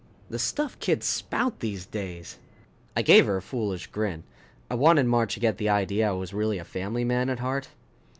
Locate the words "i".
2.97-3.03, 4.67-4.73, 6.09-6.13